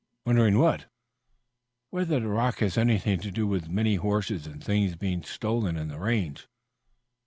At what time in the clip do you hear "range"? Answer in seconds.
5.99-6.47